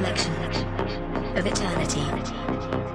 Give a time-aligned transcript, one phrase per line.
[0.00, 0.32] reflection
[1.36, 2.87] of eternity.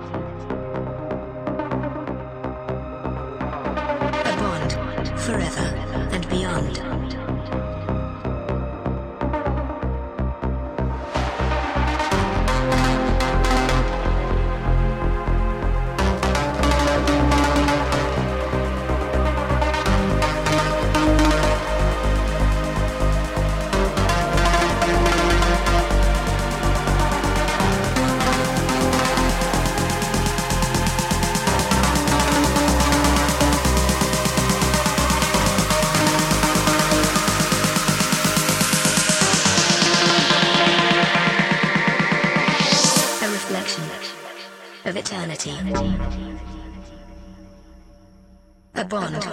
[48.94, 49.33] Bonn.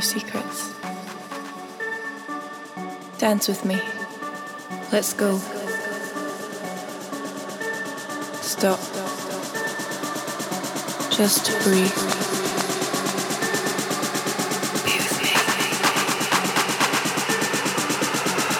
[0.00, 0.74] Secrets.
[3.18, 3.80] Dance with me.
[4.92, 5.36] Let's go.
[8.40, 8.78] Stop.
[11.10, 11.98] Just breathe.
[14.84, 14.94] Me.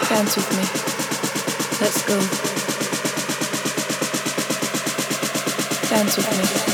[0.09, 0.64] Dance with me.
[1.81, 2.19] Let's go.
[5.88, 6.74] Dance with me.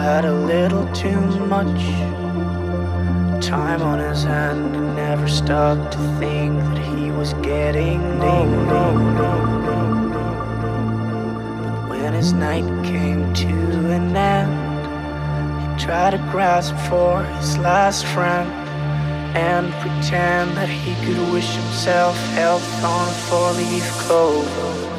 [0.00, 1.82] had a little too much
[3.44, 8.68] time on his hand and never stopped to think that he was getting old.
[11.76, 13.48] But when his night came to
[13.92, 14.52] an end,
[15.60, 18.50] he tried to grasp for his last friend
[19.36, 24.89] and pretend that he could wish himself health on a four-leaf clover.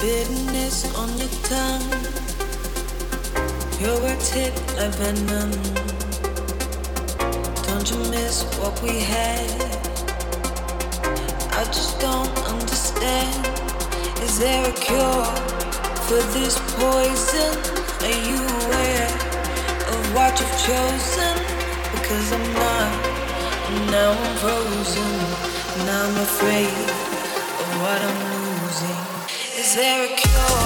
[0.00, 1.90] Bitterness on your tongue.
[3.80, 5.50] Your words hit like venom.
[7.66, 9.50] Don't you miss what we had?
[11.52, 13.46] I just don't understand.
[14.22, 15.24] Is there a cure
[16.06, 17.52] for this poison?
[18.06, 19.08] Are you aware
[19.92, 21.34] of what you've chosen?
[21.94, 22.90] Because I'm not.
[23.68, 25.12] And now I'm frozen.
[25.78, 26.76] And I'm afraid
[27.60, 28.25] of what I'm
[29.76, 30.65] there a cure?